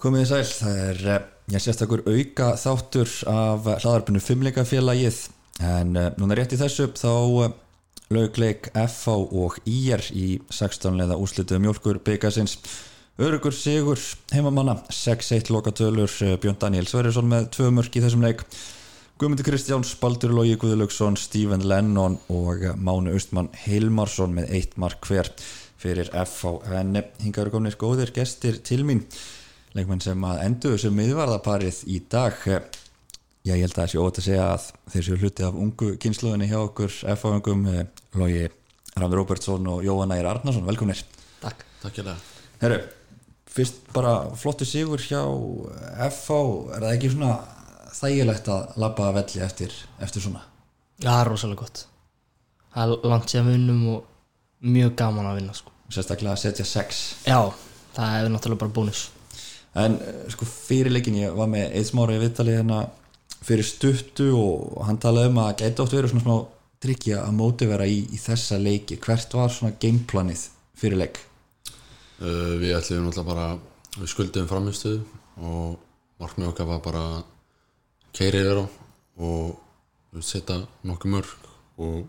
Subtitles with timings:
[0.00, 5.16] Komið þið sæl, það er eh, ég sérstakur auka þáttur af hlaðarpinu Fimmleikafélagið
[5.60, 7.50] en uh, núna rétt í þessu þá uh,
[8.08, 12.54] laugleik FH og IR í 16 leða úslitu mjölkur byggasins
[13.20, 14.00] Örugur Sigur
[14.32, 18.46] heimamanna 6-1 lokatölur Björn Daniel Sverjesson með tvö mörk í þessum leik.
[19.20, 25.28] Guðmundur Kristjáns, Baldur Lógi Guðlaugsson, Stephen Lennon og Mánu Austmann Hilmarsson með eitt mark hver
[25.76, 29.04] fyrir FH en hinga eru komnir góðir gestir til mín
[29.76, 32.38] leikmenn sem að endur sem miðvarðaparið í dag.
[33.46, 35.90] Já ég held að það sé ótt að segja að þeir séu hluti af ungu
[36.02, 37.62] kynsluðinni hjá okkur FH-ungum,
[38.20, 38.48] Lógi
[38.98, 41.00] Rafður Róbertsson og Jóhann Ægir Arnarsson, velkomnir.
[41.40, 41.62] Takk.
[41.80, 42.18] Takk ég lega
[42.60, 42.80] Herru,
[43.48, 45.22] fyrst bara flottu sigur hjá
[46.10, 46.40] FH,
[46.76, 47.30] er það ekki svona
[47.96, 50.42] þægilegt að labba að velli eftir, eftir svona?
[51.00, 51.86] Já, rosalega gott.
[52.74, 55.72] Það er langt sér að vinnum og mjög gaman að vinna sko.
[55.90, 57.00] Sérstaklega að setja sex.
[57.24, 57.40] Já,
[57.96, 59.06] það er náttúrulega bara bónus
[59.78, 62.80] En eh, sko fyrir leikin ég var með eitt smára í viðtali hérna
[63.40, 66.36] fyrir stuttu og hann talaði um að gæti oft verið svona smá
[66.80, 68.98] tryggja að mótivera í, í þessa leiki.
[69.00, 70.46] Hvert var svona gameplanið
[70.80, 71.20] fyrir leik?
[72.20, 73.46] Uh, Við ætlum náttúrulega bara
[73.96, 75.00] við skuldum framistuðu
[75.40, 75.76] og
[76.20, 77.04] markmið okkar var bara
[78.16, 78.66] keiri yfir á
[79.20, 81.48] og setja nokkuð mörg
[81.80, 82.08] og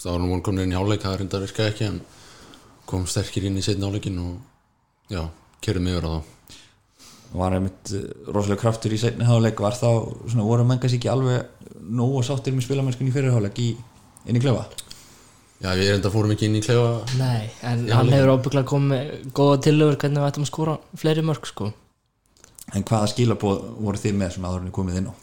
[0.00, 2.00] það var nú von komin inn í háleik það reyndar virkaði ekki en
[2.88, 5.22] kom sterkir inn í setna háleikin og já,
[5.64, 6.20] keirum yfir á þá
[7.32, 9.88] var einmitt eh, rosalega kraftur í setni háleik var þá,
[10.26, 13.68] svona voru menn kannski ekki alveg nóg og sáttir með spilamennskunni í fyrirháleik í,
[14.28, 14.66] inn í klefa?
[15.62, 16.94] Já, við reynda fórum ekki inn í klefa.
[17.20, 21.50] Nei, en hann hefur ábygglega komið góða tilöfur hvernig við ættum að skóra fleiri mörg
[21.50, 21.72] sko.
[22.72, 25.14] en hvaða skilabóð voru þið með svona áðurinn komið inn á?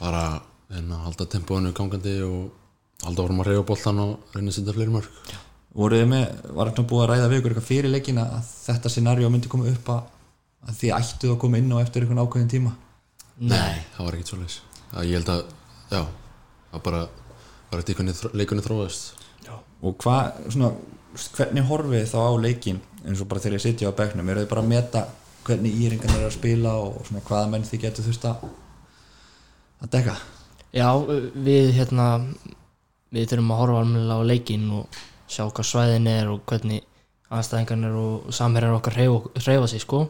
[0.00, 0.24] Bara
[0.70, 4.74] en að halda tempóinu gangandi og halda vorum að reyja boltan og reyna að setja
[4.76, 5.38] fleiri mörg
[5.76, 6.24] voru þið með,
[6.56, 9.68] var eitthvað búið að ræða við ykkur eitthvað fyrir leikina að þetta scenario myndi koma
[9.70, 10.00] upp að,
[10.68, 12.74] að þið ættuð að koma inn á eftir einhvern ákveðin tíma?
[13.40, 14.58] Nei, það var ekkert svoleiðis.
[15.06, 15.42] Ég held að,
[15.94, 16.00] já
[16.70, 17.02] það bara
[17.70, 19.12] var eftir þró- leikunni þróaðist.
[19.80, 20.72] Og hvað, svona,
[21.38, 24.50] hvernig horfið þá á leikin eins og bara þegar ég sitja á bekknum eru þið
[24.50, 25.04] bara að meta
[25.46, 28.44] hvernig íringan er að spila og svona hvaða menn þið getur þurft að
[29.80, 30.16] að dekka?
[30.76, 30.88] Já,
[31.48, 32.06] við hérna
[33.10, 35.00] við þurfum að horfa almennilega á leikinn og
[35.30, 36.84] sjá hvað svæðin er og hvernig
[37.32, 40.04] aðstæðingarnir og samherjar okkar hreyfa, hreyfa sig sko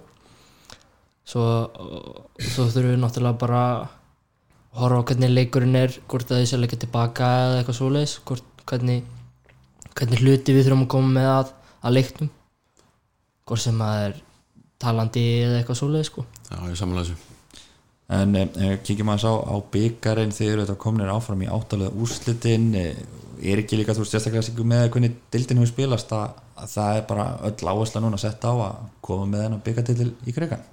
[1.31, 1.47] svo,
[2.43, 3.89] svo þurfum við náttúrulega bara að
[4.81, 8.17] horfa á hvernig leikurinn er hvort að þessi að leika tilbaka eða eitthvað svoleiðis
[8.71, 9.01] hvernig,
[9.99, 12.31] hvernig hluti við þurfum að koma með að, að leiknum.
[13.51, 14.21] Hvort sem að er
[14.81, 16.27] talandi eða eitthvað svoleiðis sko.
[16.51, 17.27] Já, ég samanlega þessu.
[18.11, 22.73] En eh, kíkjum að sá á byggarinn þegar eru þetta komnir áfram í áttalega úrslitin
[22.79, 23.03] eh,
[23.41, 27.07] er ekki líka þú sérstaklega sig með hvernig dildin hefur spilast að, að það er
[27.11, 30.67] bara öll áhersla núna sett á að koma með þennan byggartitil í krigan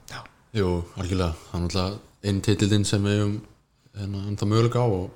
[0.58, 3.34] Jú, algjörlega, það er náttúrulega einn titildinn sem við hefum
[4.00, 5.10] hérna, ennþá möguleika á og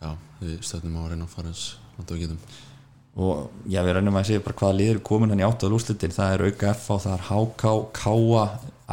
[0.00, 1.64] já, við stöðnum á að reyna að fara eins
[1.98, 2.38] langt við getum.
[3.20, 6.14] Og já við rennum að segja bara hvaða liður er komin hann í áttalega úrslitin
[6.16, 8.44] það er auka F og það er HK, Káa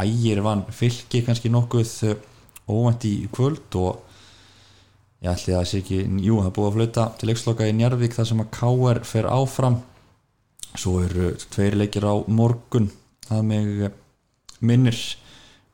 [0.04, 2.26] ægir vann fylki kannski nokkuð eh,
[2.68, 4.02] óvænt í kvöld og
[5.24, 7.78] ég ætli að það sé ekki jú, það er búið að flauta til leiksloka í
[7.78, 9.80] Njarvík þar sem að Káar fer áfram.
[10.76, 12.92] Svo eru tveir leikir á morgun.
[13.30, 13.96] Það mig eh,
[14.62, 15.00] minnir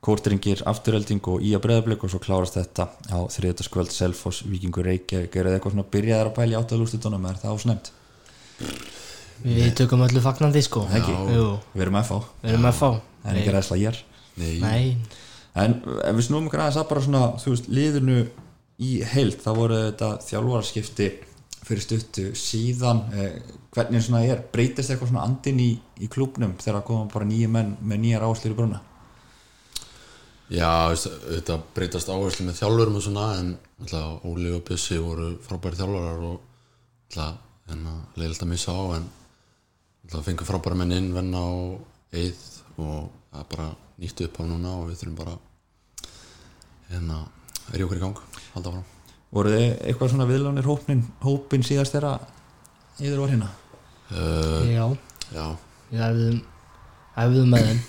[0.04, 5.32] Kórtringir, Afturhelding og Ía Breðablík og svo klárast þetta á þriðutaskvöld Selfoss, Víkingur, Reykjavík.
[5.32, 7.88] Er það eitthvað svona byrjaðar að pæla í áttaðalústitunum er það ásnæmt?
[9.44, 10.84] Við tökum öllu fagnandi sko.
[10.92, 11.14] Ekki?
[11.32, 14.02] Jú, Við erum FH, við erum að fá það er ekki ræðsla ég er
[14.34, 14.96] Nei, Nei,
[15.62, 18.16] en ef við snúum okkur aðeins að bara svona þú veist, liðinu
[18.82, 19.36] í heild.
[19.40, 21.08] Þá voru þetta þjálfarskipti
[21.64, 23.36] fyrir stuttu síðan eh,
[23.74, 25.70] hvernig svona er, breytist eitthvað svona andin í,
[26.04, 28.80] í klúbnum þegar koma bara nýja menn með nýjar áslur í bruna?
[30.52, 35.80] Já, þetta breytast áherslu með þjálfurum og svona en alltaf Óli og Bjössi voru frábæri
[35.80, 36.34] þjálfarar og
[37.08, 39.08] alltaf hérna, leiðilegt að missa á en
[40.04, 42.42] alltaf fengur frábæri menn inn venna og eið
[42.76, 43.70] og það er bara
[44.02, 45.38] nýtt upp á núna og við þurfum bara
[46.90, 47.22] hérna,
[47.72, 48.93] er í okkur í gang halda fram
[49.34, 52.14] voru þið eitthvað svona viðlánir hópin, hópin síðast þeirra
[53.00, 53.50] yfir var hérna?
[54.14, 54.84] Uh, já,
[55.34, 55.46] Já,
[55.90, 56.40] við æfðum
[57.24, 57.80] æfðum með þeim.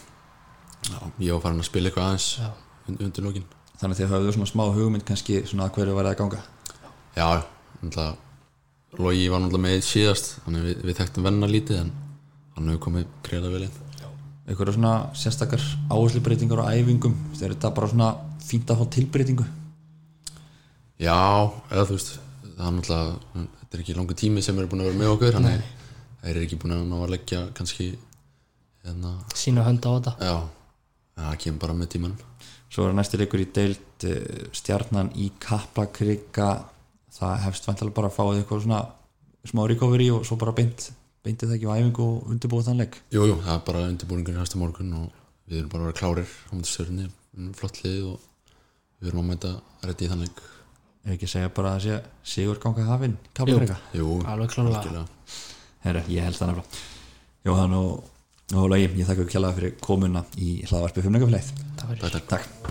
[0.85, 2.49] Já, ég var farin að spila eitthvað aðeins Já.
[2.87, 6.07] und, undir lókin þannig að þið hafðu svona smá hugmynd kannski svona að hverju var
[6.07, 6.43] það að ganga?
[7.15, 7.27] Já,
[7.81, 8.21] alltaf
[8.95, 11.89] Logi var náttúrulega með síðast þannig við, við þekktum venna lítið en
[12.55, 13.81] hann hefur komið greiða vel inn.
[14.45, 17.17] Eitthvað svona sérstakar áherslubreytingar og æfingum?
[17.35, 18.09] Þegar þetta bara svona
[18.45, 19.47] fínt að fá tilbreytingu
[21.01, 21.19] Já,
[21.71, 22.11] eða þú veist
[22.55, 25.35] það er náttúrulega, þetta er ekki langur tími sem er búin að vera með okkur
[25.35, 25.65] þannig
[26.21, 27.87] það er ekki búin að ná að leggja kannski
[28.85, 30.15] hérna, sína hönd á þetta.
[30.21, 30.35] Já
[31.15, 32.15] það kemur bara með tíman
[32.75, 36.47] Svo er næsti leikur í deild uh, stjarnan í Kaplakrika.
[37.15, 38.79] Það hefst vantilega bara að fáið eitthvað svona
[39.47, 40.89] smá recovery og svo bara beint
[41.23, 42.97] beintið það ekki á æfingu og undirbúið þann leik?
[43.15, 46.33] Jú, jú, það er bara undirbúningur næsta morgun og við erum bara að vera klárir
[46.35, 47.07] á mútið stjörni,
[47.57, 48.59] flott lið og
[48.99, 49.53] við erum að mæta
[49.85, 50.43] rétti í þannig
[51.05, 51.85] ef ekki segja bara að
[52.25, 53.73] sigur ganga hafinn Alveg.
[55.85, 56.83] Herra, ég held það nefnilega
[57.45, 58.07] Jóhann og,
[58.57, 61.27] og Lagi, ég þakka ekki kjalla fyrir komuna í hlaðvarpi 5.
[61.29, 62.31] leik Takk fyrir Takk, takk.
[62.33, 62.65] Takk